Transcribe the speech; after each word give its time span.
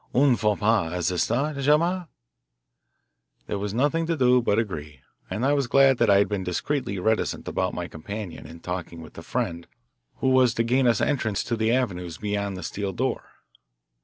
Un 0.15 0.35
faux 0.35 0.57
pas, 0.59 0.91
at 0.91 1.03
the 1.03 1.19
start? 1.19 1.57
Jamais!" 1.57 2.05
There 3.45 3.59
was 3.59 3.71
nothing 3.71 4.07
to 4.07 4.17
do 4.17 4.41
but 4.41 4.57
agree, 4.57 5.01
and 5.29 5.45
I 5.45 5.53
was 5.53 5.67
glad 5.67 5.99
that 5.99 6.09
I 6.09 6.17
had 6.17 6.27
been 6.27 6.43
discreetly 6.43 6.97
reticent 6.97 7.47
about 7.47 7.75
my 7.75 7.87
companion 7.87 8.47
in 8.47 8.61
talking 8.61 9.03
with 9.03 9.13
the 9.13 9.21
friend 9.21 9.67
who 10.15 10.29
was 10.29 10.55
to 10.55 10.63
gain 10.63 10.87
us 10.87 11.01
entrance 11.01 11.43
to 11.43 11.55
the 11.55 11.71
Avernus 11.71 12.17
beyond 12.17 12.57
the 12.57 12.63
steel 12.63 12.93
door. 12.93 13.25